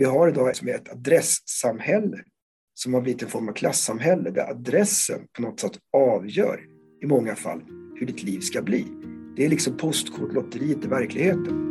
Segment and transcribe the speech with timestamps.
[0.00, 2.18] vi har idag som är ett adresssamhälle
[2.74, 6.60] som har blivit en form av klassamhälle där adressen på något sätt avgör
[7.02, 7.60] i många fall
[7.96, 8.86] hur ditt liv ska bli.
[9.36, 11.70] Det är liksom postkodlotteriet i verkligheten.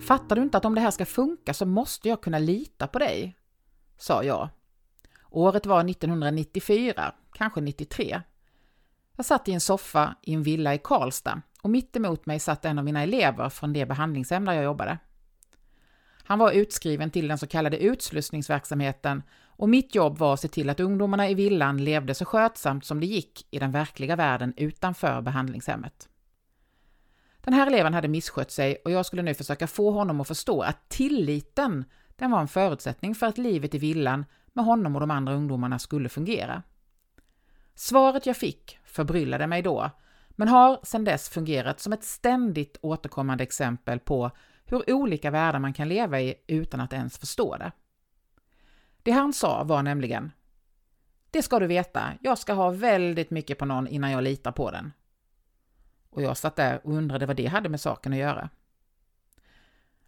[0.00, 2.98] Fattar du inte att om det här ska funka så måste jag kunna lita på
[2.98, 3.36] dig?
[3.98, 4.48] sa jag.
[5.30, 8.22] Året var 1994, kanske 93.
[9.16, 12.64] Jag satt i en soffa i en villa i Karlstad och mitt emot mig satt
[12.64, 14.98] en av mina elever från det behandlingshem där jag jobbade.
[16.24, 19.22] Han var utskriven till den så kallade utslussningsverksamheten
[19.56, 23.00] och mitt jobb var att se till att ungdomarna i villan levde så skötsamt som
[23.00, 26.08] det gick i den verkliga världen utanför behandlingshemmet.
[27.40, 30.62] Den här eleven hade misskött sig och jag skulle nu försöka få honom att förstå
[30.62, 31.84] att tilliten,
[32.16, 34.24] den var en förutsättning för att livet i villan
[34.56, 36.62] med honom och de andra ungdomarna skulle fungera.
[37.74, 39.90] Svaret jag fick förbryllade mig då,
[40.28, 44.30] men har sedan dess fungerat som ett ständigt återkommande exempel på
[44.64, 47.72] hur olika världar man kan leva i utan att ens förstå det.
[49.02, 50.32] Det han sa var nämligen
[51.30, 54.70] Det ska du veta, jag ska ha väldigt mycket på någon innan jag litar på
[54.70, 54.92] den.
[56.10, 58.48] Och jag satt där och undrade vad det hade med saken att göra.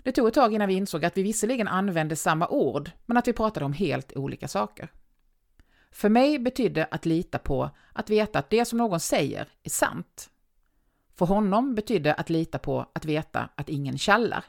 [0.08, 3.28] Det tog ett tag innan vi insåg att vi visserligen använde samma ord, men att
[3.28, 4.92] vi pratade om helt olika saker.
[5.90, 10.30] För mig betydde att lita på att veta att det som någon säger är sant.
[11.14, 14.44] För honom betydde att lita på att veta att ingen kallar.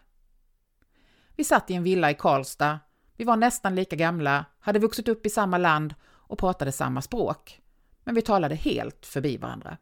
[1.36, 2.80] Vi satt i en villa i Karlstad,
[3.16, 7.62] vi var nästan lika gamla, hade vuxit upp i samma land och pratade samma språk.
[8.04, 9.78] Men vi talade helt förbi varandra.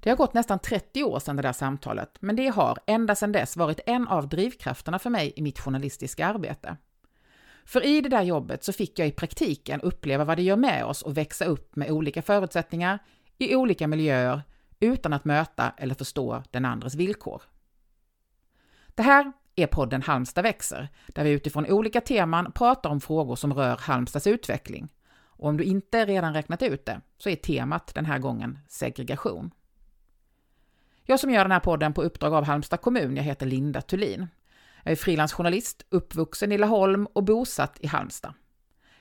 [0.00, 3.32] Det har gått nästan 30 år sedan det där samtalet, men det har ända sedan
[3.32, 6.76] dess varit en av drivkrafterna för mig i mitt journalistiska arbete.
[7.64, 10.84] För i det där jobbet så fick jag i praktiken uppleva vad det gör med
[10.84, 12.98] oss att växa upp med olika förutsättningar,
[13.38, 14.42] i olika miljöer,
[14.80, 17.42] utan att möta eller förstå den andres villkor.
[18.86, 23.54] Det här är podden Halmstad växer, där vi utifrån olika teman pratar om frågor som
[23.54, 24.88] rör Halmstads utveckling.
[25.38, 29.50] Och om du inte redan räknat ut det, så är temat den här gången segregation.
[31.10, 34.26] Jag som gör den här podden på uppdrag av Halmstad kommun, jag heter Linda Thulin.
[34.84, 38.34] Jag är frilansjournalist, uppvuxen i Laholm och bosatt i Halmstad.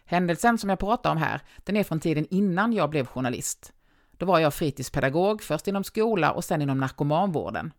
[0.05, 3.73] Händelsen som jag pratar om här, den är från tiden innan jag blev journalist.
[4.11, 7.73] Då var jag fritidspedagog, först inom skola och sen inom narkomanvården.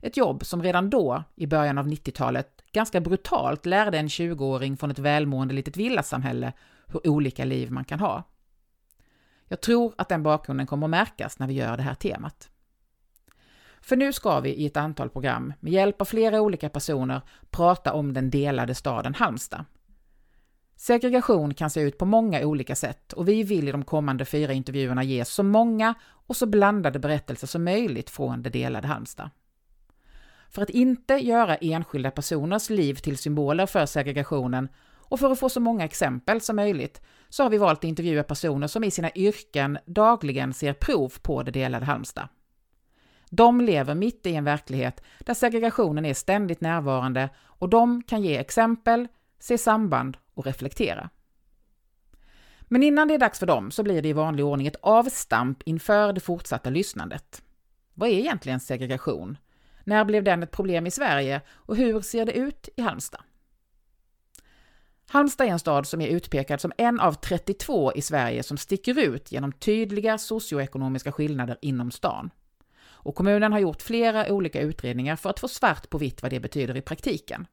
[0.00, 4.90] Ett jobb som redan då, i början av 90-talet, ganska brutalt lärde en 20-åring från
[4.90, 6.52] ett välmående litet villasamhälle
[6.86, 8.22] hur olika liv man kan ha.
[9.48, 12.48] Jag tror att den bakgrunden kommer att märkas när vi gör det här temat.
[13.82, 17.20] För nu ska vi i ett antal program, med hjälp av flera olika personer,
[17.50, 19.64] prata om den delade staden Halmstad.
[20.76, 24.52] Segregation kan se ut på många olika sätt och vi vill i de kommande fyra
[24.52, 25.94] intervjuerna ge så många
[26.26, 29.30] och så blandade berättelser som möjligt från det delade Halmstad.
[30.50, 34.68] För att inte göra enskilda personers liv till symboler för segregationen
[35.08, 38.22] och för att få så många exempel som möjligt så har vi valt att intervjua
[38.22, 42.28] personer som i sina yrken dagligen ser prov på det delade Halmstad.
[43.34, 48.36] De lever mitt i en verklighet där segregationen är ständigt närvarande och de kan ge
[48.36, 51.10] exempel, se samband och reflektera.
[52.60, 55.62] Men innan det är dags för dem så blir det i vanlig ordning ett avstamp
[55.64, 57.42] inför det fortsatta lyssnandet.
[57.94, 59.38] Vad är egentligen segregation?
[59.84, 63.22] När blev den ett problem i Sverige och hur ser det ut i Halmstad?
[65.08, 68.98] Halmstad är en stad som är utpekad som en av 32 i Sverige som sticker
[68.98, 72.30] ut genom tydliga socioekonomiska skillnader inom stan.
[73.02, 76.40] Och kommunen har gjort flera olika utredningar för att få svart på vitt vad det
[76.40, 77.46] betyder i praktiken.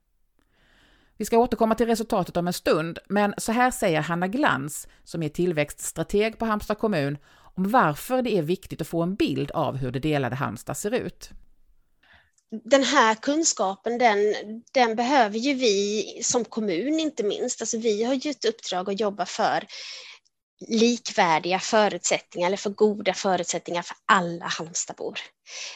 [1.17, 5.23] Vi ska återkomma till resultatet om en stund, men så här säger Hanna Glans, som
[5.23, 7.17] är tillväxtstrateg på Halmstad kommun,
[7.55, 10.93] om varför det är viktigt att få en bild av hur det delade Halmstad ser
[10.93, 11.29] ut.
[12.51, 14.17] Den här kunskapen, den,
[14.71, 17.61] den behöver ju vi som kommun inte minst.
[17.61, 19.63] Alltså vi har ju ett uppdrag att jobba för
[20.67, 25.20] likvärdiga förutsättningar eller för goda förutsättningar för alla Halmstadbor.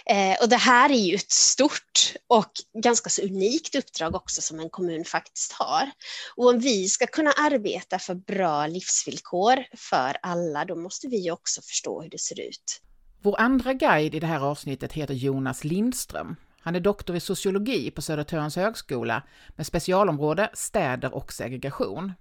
[0.05, 2.51] Eh, och det här är ju ett stort och
[2.83, 5.91] ganska så unikt uppdrag också som en kommun faktiskt har.
[6.35, 11.61] Och om vi ska kunna arbeta för bra livsvillkor för alla, då måste vi också
[11.61, 12.81] förstå hur det ser ut.
[13.21, 16.35] Vår andra guide i det här avsnittet heter Jonas Lindström.
[16.61, 19.23] Han är doktor i sociologi på Södertörns högskola
[19.55, 22.11] med specialområde städer och segregation.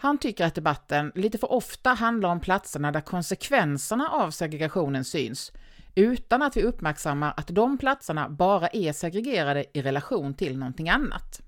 [0.00, 5.52] Han tycker att debatten lite för ofta handlar om platserna där konsekvenserna av segregationen syns,
[5.94, 11.40] utan att vi uppmärksammar att de platserna bara är segregerade i relation till någonting annat.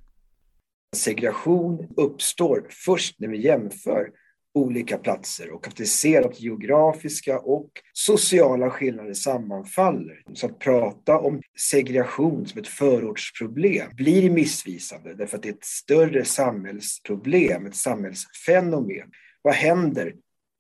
[0.97, 4.11] Segregation uppstår först när vi jämför
[4.55, 10.23] olika platser och att vi ser att geografiska och sociala skillnader sammanfaller.
[10.35, 15.64] Så att prata om segregation som ett förortsproblem blir missvisande därför att det är ett
[15.64, 19.11] större samhällsproblem, ett samhällsfenomen.
[19.43, 20.14] Vad händer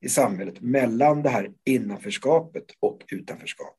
[0.04, 3.76] i samhället mellan det här innanförskapet och utanförskapet?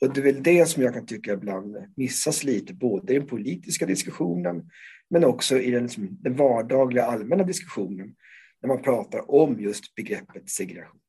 [0.00, 3.26] Och det är väl det som jag kan tycka ibland missas lite, både i den
[3.26, 4.70] politiska diskussionen
[5.10, 8.14] men också i den, liksom, den vardagliga allmänna diskussionen
[8.62, 11.00] när man pratar om just begreppet segregation.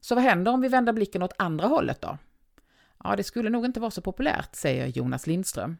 [0.00, 2.18] Så vad händer om vi vänder blicken åt andra hållet då?
[3.04, 5.76] Ja, det skulle nog inte vara så populärt, säger Jonas Lindström.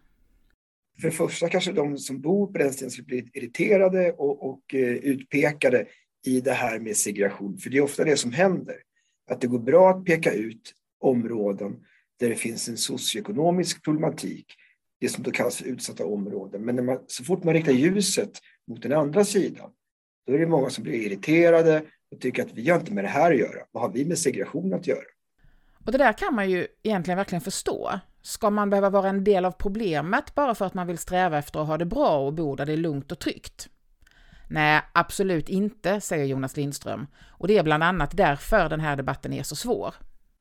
[1.01, 4.75] För det första kanske de som bor på den ställen skulle bli irriterade och, och
[4.75, 5.87] uh, utpekade
[6.27, 7.59] i det här med segregation.
[7.59, 8.77] För det är ofta det som händer.
[9.31, 11.85] Att det går bra att peka ut områden
[12.19, 14.47] där det finns en socioekonomisk problematik,
[15.01, 16.65] det som då kallas för utsatta områden.
[16.65, 18.31] Men man, så fort man riktar ljuset
[18.67, 19.71] mot den andra sidan,
[20.29, 21.83] då är det många som blir irriterade
[22.13, 23.61] och tycker att vi har inte med det här att göra.
[23.73, 25.05] Vad har vi med segregation att göra?
[25.87, 28.01] Och det där kan man ju egentligen verkligen förstå.
[28.23, 31.61] Ska man behöva vara en del av problemet bara för att man vill sträva efter
[31.61, 33.69] att ha det bra och bo där det är lugnt och tryggt?
[34.51, 37.07] Nej, absolut inte, säger Jonas Lindström.
[37.27, 39.95] Och det är bland annat därför den här debatten är så svår.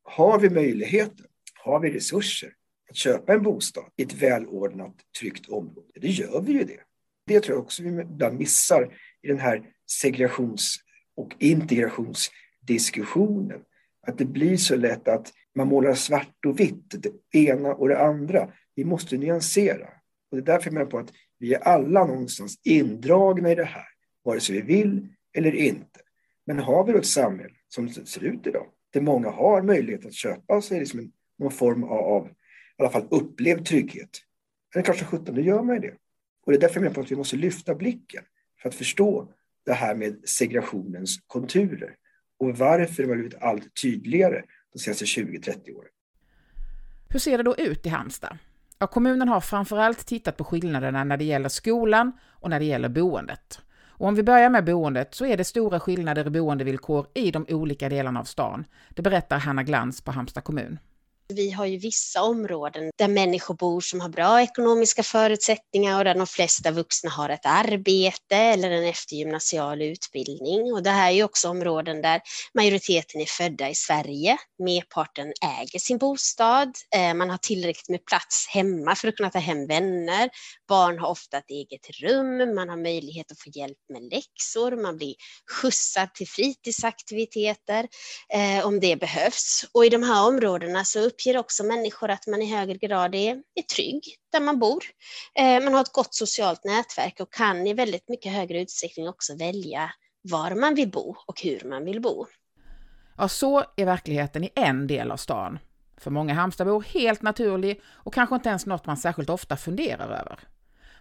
[0.04, 1.25] Har vi möjligheten,
[1.63, 2.50] har vi resurser
[2.89, 5.88] att köpa en bostad i ett välordnat, tryggt område?
[6.01, 6.80] Det gör vi ju det.
[7.28, 10.77] Det tror jag också vi ibland missar i den här segregations
[11.15, 13.61] och integrationsdiskussionen.
[14.07, 17.99] Att det blir så lätt att man målar svart och vitt, det ena och det
[17.99, 18.51] andra.
[18.75, 19.87] Vi måste nyansera.
[20.31, 23.65] Och det är därför jag menar på att vi är alla någonstans indragna i det
[23.65, 23.85] här,
[24.23, 25.99] vare sig vi vill eller inte.
[26.45, 30.05] Men har vi då ett samhälle som det ser ut idag, där många har möjlighet
[30.05, 32.31] att köpa sig liksom en, någon form av, i
[32.77, 34.09] alla fall upplevd trygghet.
[34.75, 35.93] Eller kanske 17, då gör man ju det.
[36.45, 38.23] Och det är därför jag menar på att vi måste lyfta blicken
[38.67, 39.27] för att förstå
[39.65, 41.95] det här med segregationens konturer
[42.39, 44.43] och varför det har blivit allt tydligare
[44.73, 45.89] de senaste 20-30 åren.
[47.09, 48.37] Hur ser det då ut i Halmstad?
[48.79, 52.89] Ja, kommunen har framförallt tittat på skillnaderna när det gäller skolan och när det gäller
[52.89, 53.61] boendet.
[53.99, 57.45] Och om vi börjar med boendet så är det stora skillnader i boendevillkor i de
[57.49, 58.65] olika delarna av stan.
[58.89, 60.79] Det berättar Hanna Glans på Halmstad kommun.
[61.33, 66.15] Vi har ju vissa områden där människor bor som har bra ekonomiska förutsättningar och där
[66.15, 70.74] de flesta vuxna har ett arbete eller en eftergymnasial utbildning.
[70.74, 72.21] Och det här är ju också områden där
[72.53, 74.38] majoriteten är födda i Sverige.
[74.63, 76.74] Merparten äger sin bostad.
[76.95, 80.29] Eh, man har tillräckligt med plats hemma för att kunna ta hem vänner.
[80.68, 82.56] Barn har ofta ett eget rum.
[82.56, 84.81] Man har möjlighet att få hjälp med läxor.
[84.81, 85.15] Man blir
[85.51, 87.88] skjutsad till fritidsaktiviteter
[88.33, 89.65] eh, om det behövs.
[89.71, 93.41] Och i de här områdena så uppger också människor att man i högre grad är,
[93.55, 94.83] är trygg där man bor.
[95.39, 99.35] Eh, man har ett gott socialt nätverk och kan i väldigt mycket högre utsträckning också
[99.35, 99.91] välja
[100.21, 102.25] var man vill bo och hur man vill bo.
[103.17, 105.59] Ja, så är verkligheten i en del av stan.
[105.97, 110.39] För många Halmstadbor helt naturlig och kanske inte ens något man särskilt ofta funderar över.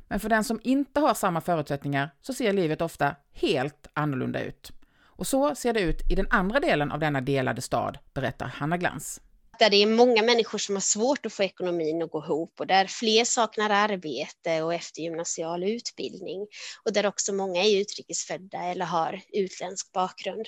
[0.09, 4.71] Men för den som inte har samma förutsättningar så ser livet ofta helt annorlunda ut.
[5.05, 8.77] Och så ser det ut i den andra delen av denna delade stad, berättar Hanna
[8.77, 9.21] Glans
[9.59, 12.67] där det är många människor som har svårt att få ekonomin att gå ihop och
[12.67, 16.47] där fler saknar arbete och eftergymnasial utbildning
[16.85, 20.47] och där också många är utrikesfödda eller har utländsk bakgrund.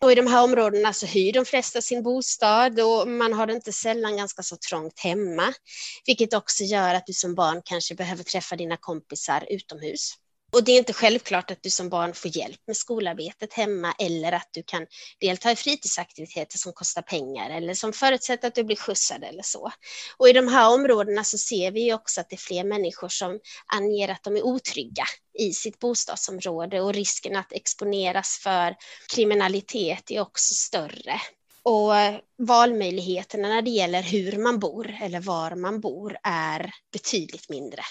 [0.00, 3.52] Och i de här områdena så hyr de flesta sin bostad och man har det
[3.52, 5.54] inte sällan ganska så trångt hemma,
[6.06, 10.14] vilket också gör att du som barn kanske behöver träffa dina kompisar utomhus.
[10.52, 14.32] Och det är inte självklart att du som barn får hjälp med skolarbetet hemma eller
[14.32, 14.86] att du kan
[15.20, 19.72] delta i fritidsaktiviteter som kostar pengar eller som förutsätter att du blir skjutsad eller så.
[20.16, 23.40] Och i de här områdena så ser vi också att det är fler människor som
[23.66, 25.04] anger att de är otrygga
[25.38, 28.76] i sitt bostadsområde och risken att exponeras för
[29.14, 31.20] kriminalitet är också större.
[31.62, 31.92] Och
[32.38, 37.82] valmöjligheterna när det gäller hur man bor eller var man bor är betydligt mindre.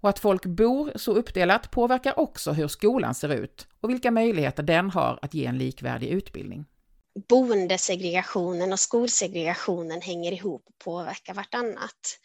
[0.00, 4.62] Och att folk bor så uppdelat påverkar också hur skolan ser ut och vilka möjligheter
[4.62, 6.64] den har att ge en likvärdig utbildning.
[7.28, 12.18] Boendesegregationen och skolsegregationen hänger ihop och påverkar vartannat.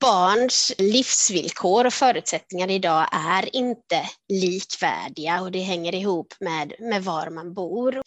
[0.00, 7.30] Barns livsvillkor och förutsättningar idag är inte likvärdiga och det hänger ihop med, med var
[7.30, 8.02] man bor.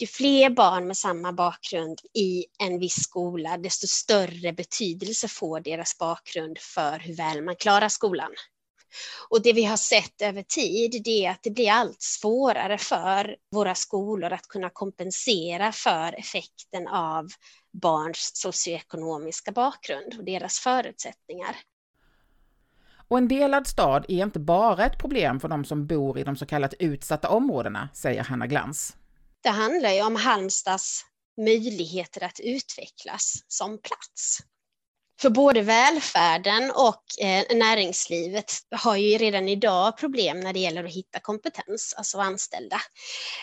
[0.00, 5.98] Ju fler barn med samma bakgrund i en viss skola, desto större betydelse får deras
[5.98, 8.30] bakgrund för hur väl man klarar skolan.
[9.28, 13.36] Och det vi har sett över tid det är att det blir allt svårare för
[13.50, 17.26] våra skolor att kunna kompensera för effekten av
[17.72, 21.56] barns socioekonomiska bakgrund och deras förutsättningar.
[23.08, 26.36] Och en delad stad är inte bara ett problem för de som bor i de
[26.36, 28.96] så kallat utsatta områdena, säger Hanna Glans.
[29.42, 31.04] Det handlar ju om Halmstads
[31.36, 34.38] möjligheter att utvecklas som plats.
[35.20, 40.94] För både välfärden och eh, näringslivet har ju redan idag problem när det gäller att
[40.94, 42.80] hitta kompetens, alltså anställda.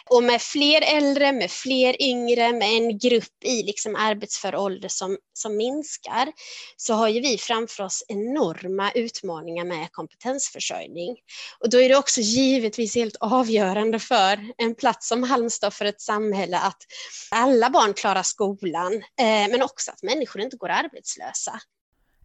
[0.10, 5.18] Och med fler äldre, med fler yngre, med en grupp i liksom arbetsför ålder som,
[5.34, 6.32] som minskar,
[6.78, 11.18] så har ju vi framför oss enorma utmaningar med kompetensförsörjning.
[11.60, 16.02] Och då är det också givetvis helt avgörande för en plats som Halmstad, för ett
[16.02, 16.84] samhälle, att
[17.32, 21.60] alla barn klarar skolan, eh, men också att människor inte går arbetslösa.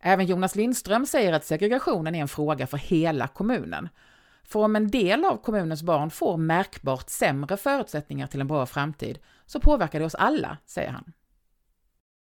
[0.01, 3.89] Även Jonas Lindström säger att segregationen är en fråga för hela kommunen.
[4.45, 9.19] För om en del av kommunens barn får märkbart sämre förutsättningar till en bra framtid
[9.47, 11.13] så påverkar det oss alla, säger han.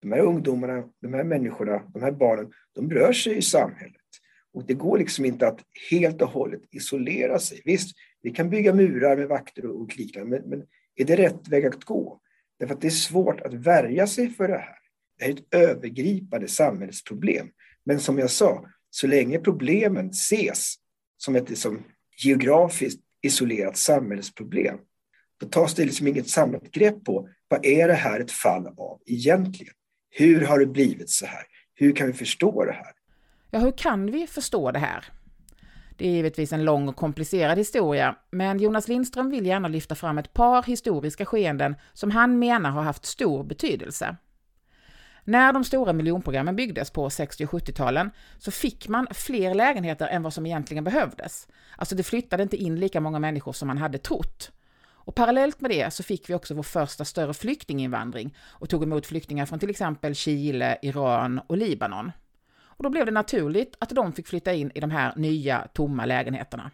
[0.02, 3.96] De här ungdomarna, de här människorna, de här barnen, de rör sig i samhället.
[4.54, 5.60] Och det går liksom inte att
[5.92, 7.62] helt och hållet isolera sig.
[7.66, 11.66] Visst, vi kan bygga murar med vakter och liknande, men, men är det rätt väg
[11.66, 12.20] att gå?
[12.60, 14.78] Därför att det är svårt att värja sig för det här.
[15.18, 17.48] Det här är ett övergripande samhällsproblem.
[17.86, 20.76] Men som jag sa, så länge problemen ses
[21.18, 21.84] som ett liksom,
[22.24, 24.78] geografiskt isolerat samhällsproblem,
[25.40, 29.02] då tas det liksom inget samlat grepp på vad är det här ett fall av
[29.06, 29.74] egentligen?
[30.10, 31.44] Hur har det blivit så här?
[31.76, 32.92] Hur kan vi förstå det här?
[33.52, 35.06] Ja, hur kan vi förstå det här?
[35.98, 40.18] Det är givetvis en lång och komplicerad historia, men Jonas Lindström vill gärna lyfta fram
[40.18, 44.18] ett par historiska skeenden som han menar har haft stor betydelse.
[45.26, 50.24] När de stora miljonprogrammen byggdes på 60 och 70-talen så fick man fler lägenheter än
[50.24, 51.48] vad som egentligen behövdes.
[51.78, 54.52] Alltså det flyttade inte in lika många människor som man hade trott.
[55.06, 59.06] Och parallellt med det så fick vi också vår första större flyktinginvandring och tog emot
[59.06, 62.12] flyktingar från till exempel Chile, Iran och Libanon.
[62.64, 66.06] Och då blev det naturligt att de fick flytta in i de här nya tomma
[66.06, 66.72] lägenheterna.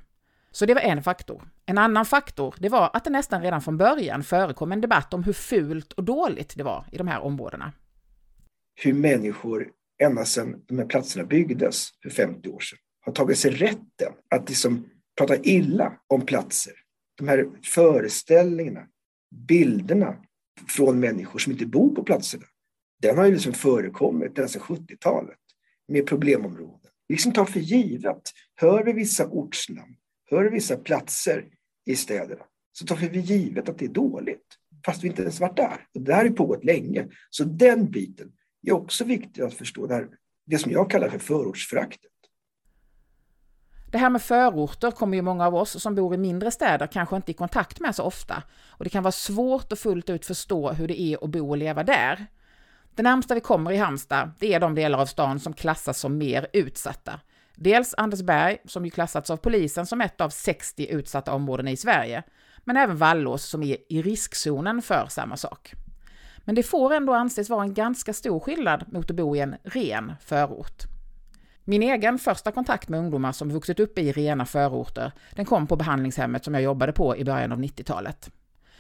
[0.52, 1.44] Så det var en faktor.
[1.66, 5.24] En annan faktor, det var att det nästan redan från början förekom en debatt om
[5.24, 7.72] hur fult och dåligt det var i de här områdena
[8.82, 9.72] hur människor
[10.02, 14.50] ända sedan de här platserna byggdes för 50 år sedan har tagit sig rätten att
[14.50, 16.74] liksom prata illa om platser.
[17.18, 18.88] De här föreställningarna,
[19.48, 20.18] bilderna
[20.68, 22.46] från människor som inte bor på platserna,
[23.02, 25.40] den har ju liksom förekommit ända sedan 70-talet
[25.88, 26.92] med problemområden.
[27.08, 28.22] Vi liksom tar för givet,
[28.56, 29.96] hör vi vissa ortsnamn,
[30.30, 31.46] hör vi vissa platser
[31.86, 34.46] i städerna, så tar vi för givet att det är dåligt,
[34.86, 35.88] fast vi inte ens varit där.
[35.94, 37.08] Och det här har pågått länge.
[37.30, 38.32] Så den biten
[38.68, 39.88] är också viktigt att förstå.
[39.88, 40.08] Det, här,
[40.46, 42.12] det som jag kallar för förortsföraktet.
[43.92, 47.16] Det här med förorter kommer ju många av oss som bor i mindre städer kanske
[47.16, 48.44] inte i kontakt med så ofta.
[48.68, 51.58] Och det kan vara svårt att fullt ut förstå hur det är att bo och
[51.58, 52.28] leva där.
[52.96, 56.18] Det närmsta vi kommer i Halmstad, det är de delar av stan som klassas som
[56.18, 57.20] mer utsatta.
[57.56, 62.24] Dels Andersberg, som ju klassats av polisen som ett av 60 utsatta områden i Sverige,
[62.64, 65.74] men även Vallås som är i riskzonen för samma sak.
[66.50, 69.56] Men det får ändå anses vara en ganska stor skillnad mot att bo i en
[69.64, 70.84] ren förort.
[71.64, 75.76] Min egen första kontakt med ungdomar som vuxit upp i rena förorter, den kom på
[75.76, 78.32] behandlingshemmet som jag jobbade på i början av 90-talet.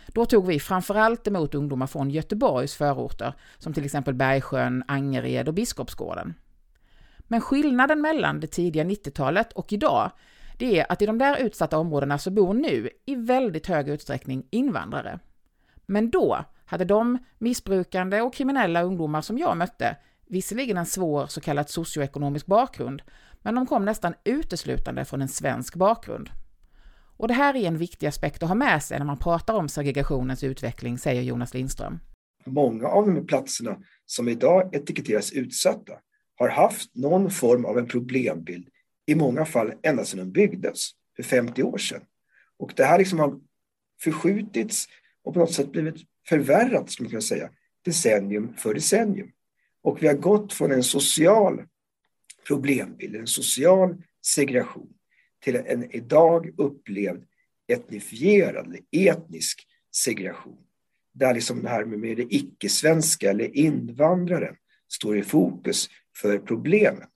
[0.07, 5.53] Då tog vi framförallt emot ungdomar från Göteborgs förorter, som till exempel Bergsjön, Angered och
[5.53, 6.33] Biskopsgården.
[7.17, 10.11] Men skillnaden mellan det tidiga 90-talet och idag,
[10.57, 14.47] det är att i de där utsatta områdena så bor nu i väldigt hög utsträckning
[14.49, 15.19] invandrare.
[15.85, 19.97] Men då hade de missbrukande och kriminella ungdomar som jag mötte
[20.27, 23.01] visserligen en svår så kallad socioekonomisk bakgrund,
[23.41, 26.29] men de kom nästan uteslutande från en svensk bakgrund.
[27.17, 29.69] Och det här är en viktig aspekt att ha med sig när man pratar om
[29.69, 31.99] segregationens utveckling, säger Jonas Lindström.
[32.45, 35.93] Många av de platserna som idag etiketteras utsatta
[36.35, 38.67] har haft någon form av en problembild,
[39.05, 42.01] i många fall ända sedan de byggdes för 50 år sedan.
[42.59, 43.39] Och det här liksom har
[44.01, 44.85] förskjutits
[45.23, 47.50] och på något sätt blivit förvärrat skulle man kunna säga,
[47.86, 49.31] decennium för decennium.
[49.81, 51.63] Och vi har gått från en social
[52.48, 53.95] problembild, en social
[54.25, 54.93] segregation,
[55.43, 57.24] till en idag upplevd
[57.67, 60.57] etnifierad eller etnisk segregation.
[61.13, 64.55] Där liksom det här med det icke-svenska eller invandraren
[64.88, 67.07] står i fokus för problemen.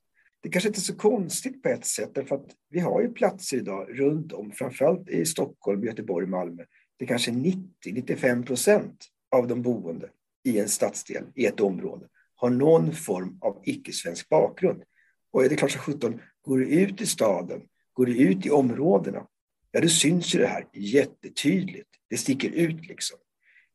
[0.41, 3.57] Det kanske inte är så konstigt på ett sätt, därför att vi har ju platser
[3.57, 6.63] idag runt om, framförallt i Stockholm, Göteborg, Malmö,
[6.99, 10.09] det kanske 90-95 procent av de boende
[10.43, 14.83] i en stadsdel, i ett område, har någon form av icke-svensk bakgrund.
[15.31, 17.61] Och är det klart som sjutton, går du ut i staden,
[17.93, 19.27] går du ut i områdena,
[19.71, 21.89] ja då syns ju det här jättetydligt.
[22.09, 23.17] Det sticker ut liksom.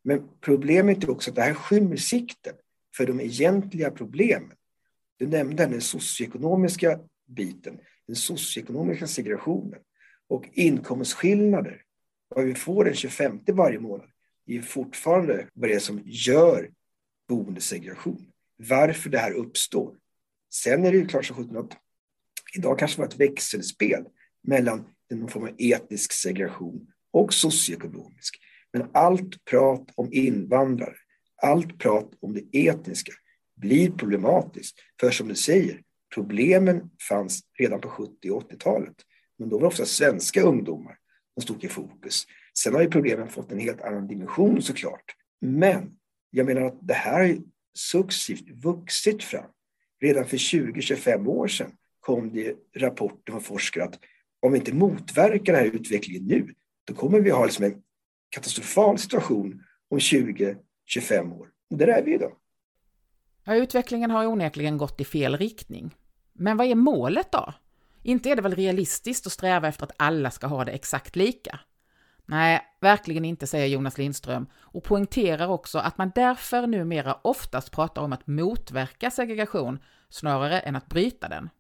[0.05, 2.55] Men problemet är också att det här skymmer sikten
[2.97, 4.53] för de egentliga problemen.
[5.17, 7.79] Du nämnde den socioekonomiska biten.
[8.07, 9.81] den socioekonomiska segregationen
[10.29, 11.83] och inkomstskillnader.
[12.29, 14.11] Vad vi får den 25 varje månad
[14.47, 16.71] är fortfarande vad det är som gör
[17.29, 18.33] boendesegregation.
[18.57, 19.97] Varför det här uppstår.
[20.53, 21.77] Sen är det ju klart sjutton att
[22.57, 24.05] idag kanske det var ett växelspel
[24.43, 28.37] mellan någon form av etnisk segregation och socioekonomisk.
[28.73, 30.95] Men allt prat om invandrare,
[31.43, 33.13] allt prat om det etniska
[33.57, 34.79] blir problematiskt.
[35.01, 35.83] För som du säger,
[36.15, 38.97] problemen fanns redan på 70 och 80-talet.
[39.39, 40.99] Men då var det ofta svenska ungdomar
[41.39, 42.27] som stod i fokus.
[42.59, 45.15] Sen har ju problemen fått en helt annan dimension såklart.
[45.41, 45.91] Men
[46.31, 47.37] jag menar att det här har
[47.79, 49.51] successivt vuxit fram.
[50.01, 53.99] Redan för 20-25 år sedan kom det rapporter från forskare att
[54.41, 56.55] om vi inte motverkar den här utvecklingen nu,
[56.85, 57.83] då kommer vi ha liksom en
[58.29, 61.49] katastrofal situation om 20-25 år.
[61.71, 62.33] Och där är vi idag.
[63.45, 65.95] Ja, utvecklingen har onekligen gått i fel riktning.
[66.33, 67.55] Men vad är målet då?
[68.03, 71.61] Inte är det väl realistiskt att sträva efter att alla ska ha det exakt lika?
[72.27, 78.03] Nej, verkligen inte, säger Jonas Lindström och poängterar också att man därför numera oftast pratar
[78.03, 79.79] om att motverka segregation
[80.09, 81.51] snarare än att bryta den.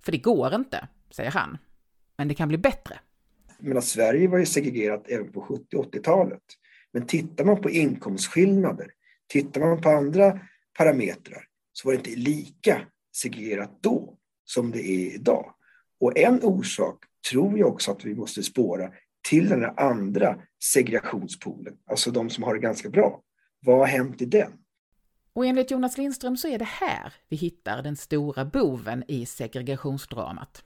[0.00, 1.58] För det går inte, säger han.
[2.16, 2.98] Men det kan bli bättre.
[3.58, 6.42] Men Sverige var ju segregerat även på 70 80-talet.
[6.92, 8.90] Men tittar man på inkomstskillnader,
[9.28, 10.40] tittar man på andra
[10.78, 12.80] parametrar så var det inte lika
[13.16, 15.54] segregerat då som det är idag.
[16.00, 18.90] Och en orsak tror jag också att vi måste spåra
[19.28, 23.20] till den andra segregationspolen, alltså de som har det ganska bra.
[23.60, 24.52] Vad har hänt i den?
[25.32, 30.64] Och enligt Jonas Lindström så är det här vi hittar den stora boven i segregationsdramat.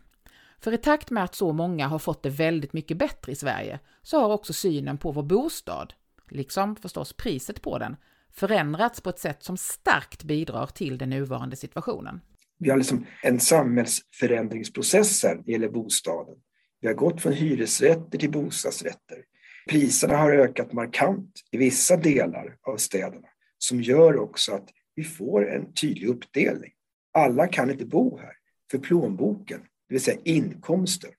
[0.60, 3.80] För i takt med att så många har fått det väldigt mycket bättre i Sverige
[4.02, 5.94] så har också synen på vår bostad,
[6.28, 7.96] liksom förstås priset på den,
[8.30, 12.20] förändrats på ett sätt som starkt bidrar till den nuvarande situationen.
[12.61, 16.37] Vi har liksom en samhällsförändringsprocess här när det gäller bostaden.
[16.81, 19.25] Vi har gått från hyresrätter till bostadsrätter.
[19.69, 25.51] Priserna har ökat markant i vissa delar av städerna som gör också att vi får
[25.51, 26.73] en tydlig uppdelning.
[27.12, 28.33] Alla kan inte bo här,
[28.70, 31.11] för plånboken, det vill säga inkomsten,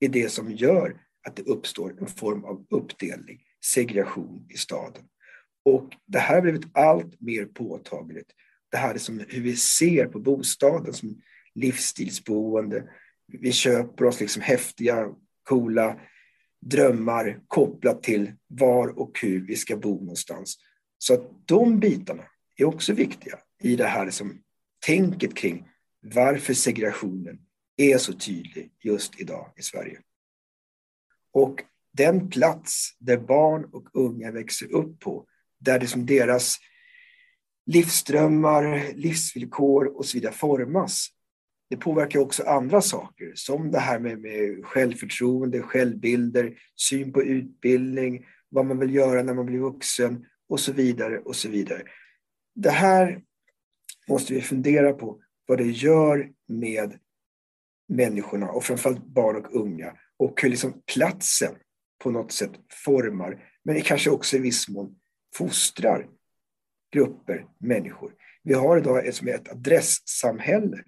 [0.00, 5.02] är det som gör att det uppstår en form av uppdelning, segregation i staden.
[5.64, 8.32] Och det här har blivit allt mer påtagligt.
[8.76, 11.22] Det här som hur vi ser på bostaden som
[11.54, 12.84] livsstilsboende.
[13.26, 15.08] Vi köper oss liksom häftiga,
[15.42, 16.00] coola
[16.60, 20.56] drömmar kopplat till var och hur vi ska bo någonstans.
[20.98, 22.22] Så att de bitarna
[22.56, 24.42] är också viktiga i det här som
[24.86, 25.68] tänket kring
[26.00, 27.38] varför segregationen
[27.76, 30.00] är så tydlig just idag i Sverige.
[31.32, 31.62] Och
[31.92, 35.26] den plats där barn och unga växer upp på,
[35.60, 36.56] där det som deras
[37.66, 41.08] livsdrömmar, livsvillkor och så vidare formas,
[41.70, 48.26] det påverkar också andra saker, som det här med, med självförtroende, självbilder, syn på utbildning,
[48.48, 51.82] vad man vill göra när man blir vuxen och så vidare och så vidare.
[52.54, 53.22] Det här
[54.08, 56.98] måste vi fundera på vad det gör med
[57.88, 61.54] människorna och framförallt barn och unga och hur liksom platsen
[62.02, 62.52] på något sätt
[62.84, 64.96] formar, men kanske också i viss mån
[65.36, 66.08] fostrar
[66.96, 68.12] grupper, människor.
[68.42, 70.82] Vi har idag ett, ett adresssamhälle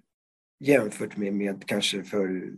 [0.60, 2.52] jämfört med, med kanske för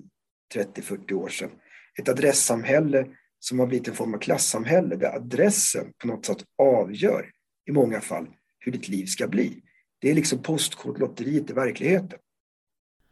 [0.55, 1.51] 30-40 år sedan.
[1.99, 3.07] Ett adresssamhälle
[3.39, 7.31] som har blivit en form av klassamhälle där adressen på något sätt avgör
[7.71, 8.27] i många fall
[8.59, 9.63] hur ditt liv ska bli.
[10.01, 12.19] Det är liksom postkodlotteriet i verkligheten.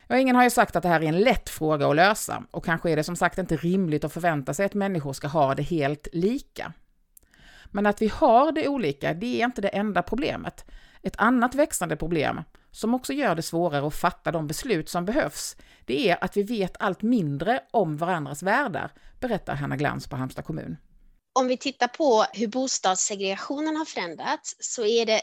[0.09, 2.65] Ja, ingen har ju sagt att det här är en lätt fråga att lösa och
[2.65, 5.63] kanske är det som sagt inte rimligt att förvänta sig att människor ska ha det
[5.63, 6.73] helt lika.
[7.71, 10.65] Men att vi har det olika, det är inte det enda problemet.
[11.03, 15.57] Ett annat växande problem, som också gör det svårare att fatta de beslut som behövs,
[15.85, 20.45] det är att vi vet allt mindre om varandras världar, berättar Hanna Glans på Halmstad
[20.45, 20.77] kommun.
[21.41, 25.21] Om vi tittar på hur bostadssegregationen har förändrats så är det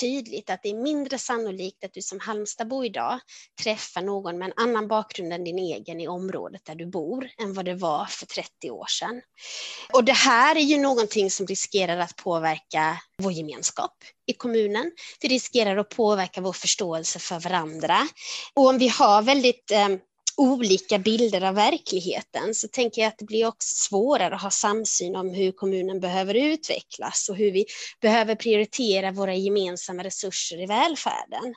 [0.00, 3.20] tydligt att det är mindre sannolikt att du som Halmstadbo idag
[3.62, 7.54] träffar någon med en annan bakgrund än din egen i området där du bor än
[7.54, 9.22] vad det var för 30 år sedan.
[9.92, 13.94] Och det här är ju någonting som riskerar att påverka vår gemenskap
[14.26, 14.92] i kommunen.
[15.20, 18.08] Det riskerar att påverka vår förståelse för varandra.
[18.54, 19.88] Och om vi har väldigt eh,
[20.38, 25.16] olika bilder av verkligheten så tänker jag att det blir också svårare att ha samsyn
[25.16, 27.66] om hur kommunen behöver utvecklas och hur vi
[28.00, 31.54] behöver prioritera våra gemensamma resurser i välfärden.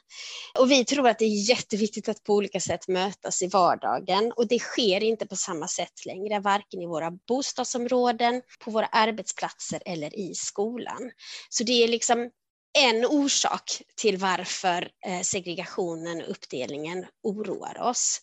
[0.60, 4.48] Och vi tror att det är jätteviktigt att på olika sätt mötas i vardagen och
[4.48, 10.20] det sker inte på samma sätt längre, varken i våra bostadsområden, på våra arbetsplatser eller
[10.20, 11.12] i skolan.
[11.50, 12.30] Så det är liksom
[12.74, 18.22] en orsak till varför eh, segregationen och uppdelningen oroar oss.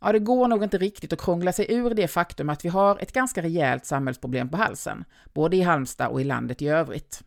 [0.00, 2.98] Ja, det går nog inte riktigt att krångla sig ur det faktum att vi har
[2.98, 7.22] ett ganska rejält samhällsproblem på halsen, både i Halmstad och i landet i övrigt.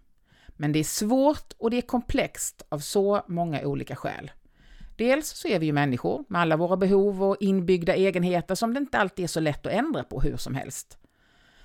[0.47, 4.31] Men det är svårt och det är komplext av så många olika skäl.
[4.95, 8.77] Dels så är vi ju människor med alla våra behov och inbyggda egenheter som det
[8.77, 10.97] inte alltid är så lätt att ändra på hur som helst.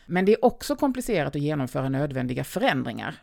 [0.06, 3.14] Men det är också komplicerat att genomföra nödvändiga förändringar.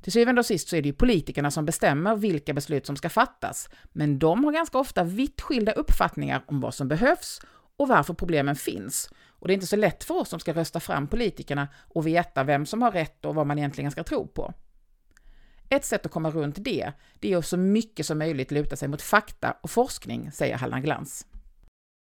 [0.00, 3.08] Till syvende och sist så är det ju politikerna som bestämmer vilka beslut som ska
[3.08, 7.40] fattas, men de har ganska ofta vitt skilda uppfattningar om vad som behövs
[7.76, 9.10] och varför problemen finns.
[9.28, 12.44] Och det är inte så lätt för oss som ska rösta fram politikerna och veta
[12.44, 14.54] vem som har rätt och vad man egentligen ska tro på.
[15.68, 18.88] Ett sätt att komma runt det, det är att så mycket som möjligt luta sig
[18.88, 21.26] mot fakta och forskning, säger Halland Glans.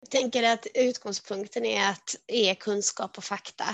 [0.00, 3.64] Jag tänker att utgångspunkten är att är kunskap och fakta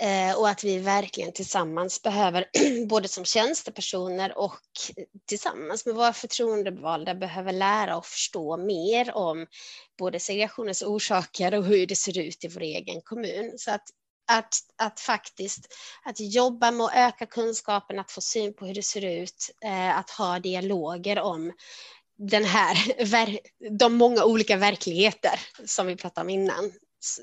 [0.00, 2.46] eh, och att vi verkligen tillsammans behöver,
[2.86, 4.60] både som tjänstepersoner och
[5.28, 9.46] tillsammans med våra förtroendevalda, behöver lära och förstå mer om
[9.98, 13.54] både segregationens orsaker och hur det ser ut i vår egen kommun.
[13.58, 13.84] Så att
[14.28, 15.74] att, att faktiskt
[16.04, 19.98] att jobba med att öka kunskapen, att få syn på hur det ser ut, eh,
[19.98, 21.52] att ha dialoger om
[22.18, 22.76] den här,
[23.78, 26.72] de många olika verkligheter som vi pratade om innan,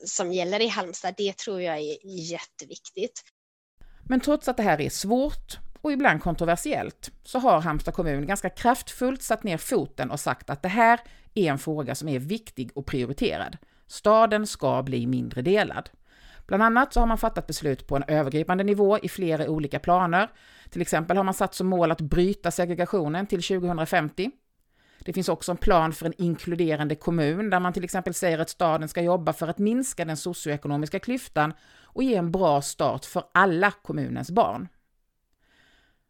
[0.05, 1.97] som gäller i Halmstad, det tror jag är
[2.31, 3.23] jätteviktigt.
[4.09, 8.49] Men trots att det här är svårt och ibland kontroversiellt så har Halmstad kommun ganska
[8.49, 10.99] kraftfullt satt ner foten och sagt att det här
[11.33, 13.57] är en fråga som är viktig och prioriterad.
[13.87, 15.89] Staden ska bli mindre delad.
[16.47, 20.29] Bland annat så har man fattat beslut på en övergripande nivå i flera olika planer.
[20.69, 24.31] Till exempel har man satt som mål att bryta segregationen till 2050.
[25.05, 28.49] Det finns också en plan för en inkluderande kommun där man till exempel säger att
[28.49, 33.23] staden ska jobba för att minska den socioekonomiska klyftan och ge en bra start för
[33.31, 34.67] alla kommunens barn.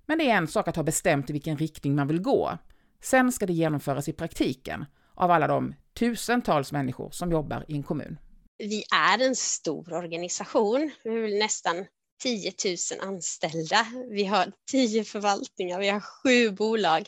[0.06, 2.58] Men det är en sak att ha bestämt i vilken riktning man vill gå.
[3.02, 7.84] Sen ska det genomföras i praktiken av alla de tusentals människor som jobbar i en
[7.84, 8.18] kommun
[8.58, 11.86] vi är en stor organisation, vi är nästan
[12.22, 13.88] 10 000 anställda.
[14.10, 17.08] Vi har 10 förvaltningar, vi har sju bolag.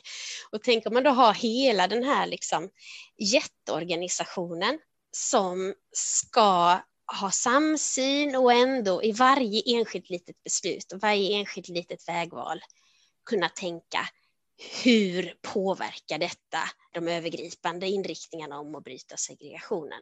[0.52, 2.70] Och tänk om man då har hela den här liksom
[3.18, 4.80] jätteorganisationen
[5.12, 6.80] som ska
[7.22, 12.60] ha samsyn och ändå i varje enskilt litet beslut och varje enskilt litet vägval
[13.26, 14.10] kunna tänka
[14.84, 16.60] hur påverkar detta
[16.94, 20.02] de övergripande inriktningarna om att bryta segregationen?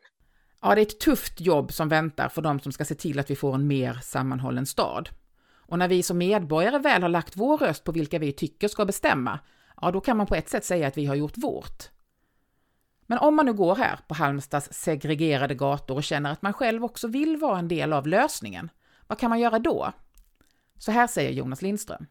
[0.65, 3.31] Ja, det är ett tufft jobb som väntar för de som ska se till att
[3.31, 5.09] vi får en mer sammanhållen stad.
[5.55, 8.85] Och när vi som medborgare väl har lagt vår röst på vilka vi tycker ska
[8.85, 9.39] bestämma,
[9.81, 11.89] ja, då kan man på ett sätt säga att vi har gjort vårt.
[13.07, 16.83] Men om man nu går här på Halmstads segregerade gator och känner att man själv
[16.83, 18.69] också vill vara en del av lösningen,
[19.07, 19.93] vad kan man göra då?
[20.77, 22.05] Så här säger Jonas Lindström.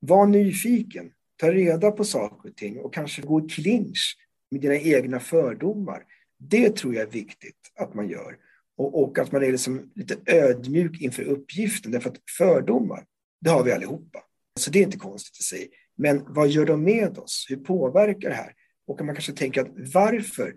[0.00, 4.16] Var nyfiken, ta reda på saker och ting och kanske gå i clinch
[4.50, 6.02] med dina egna fördomar.
[6.48, 8.36] Det tror jag är viktigt att man gör.
[8.76, 13.04] Och, och att man är liksom lite ödmjuk inför uppgiften, därför att fördomar,
[13.40, 14.18] det har vi allihopa.
[14.60, 15.70] Så det är inte konstigt i sig.
[15.96, 17.46] Men vad gör de med oss?
[17.48, 18.54] Hur påverkar det här?
[18.86, 20.54] Och man kanske tänker att varför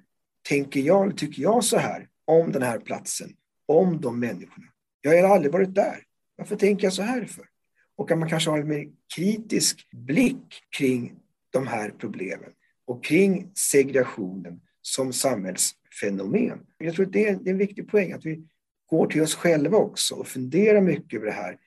[0.50, 3.30] tänker jag, tycker jag så här om den här platsen,
[3.66, 4.68] om de människorna?
[5.02, 6.04] Jag har aldrig varit där.
[6.36, 7.46] Varför tänker jag så här för?
[7.98, 11.16] Och att man kanske har en mer kritisk blick kring
[11.50, 12.50] de här problemen
[12.86, 16.60] och kring segregationen som samhällsfenomen.
[16.78, 18.48] Jag tror att det är en viktig poäng att vi
[18.90, 21.58] går till oss själva också och funderar mycket över det här.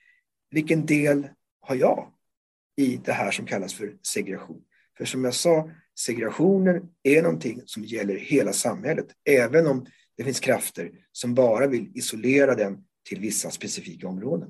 [0.51, 1.27] Vilken del
[1.61, 2.13] har jag
[2.77, 4.61] i det här som kallas för segregation?
[4.97, 9.85] För som jag sa, segregationen är någonting som gäller hela samhället, även om
[10.17, 14.49] det finns krafter som bara vill isolera den till vissa specifika områden.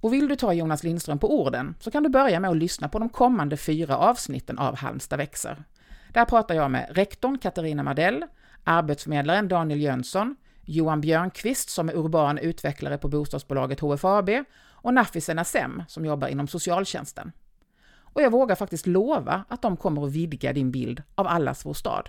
[0.00, 2.88] Och vill du ta Jonas Lindström på orden så kan du börja med att lyssna
[2.88, 5.64] på de kommande fyra avsnitten av Halmstad växer.
[6.12, 8.24] Där pratar jag med rektorn Katarina Mardell,
[8.64, 14.30] arbetsförmedlaren Daniel Jönsson, Johan Björnqvist som är urban utvecklare på bostadsbolaget HFAB
[14.66, 17.32] och Nafisen Assem som jobbar inom socialtjänsten.
[18.00, 21.74] Och jag vågar faktiskt lova att de kommer att vidga din bild av allas vår
[21.74, 22.08] stad.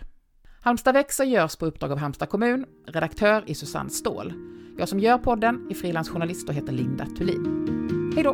[0.62, 4.33] Halmstad växer görs på uppdrag av Halmstad kommun, redaktör är Susanne Ståhl.
[4.77, 8.12] Jag som gör podden är frilansjournalist och heter Linda Thulin.
[8.15, 8.33] Hej då!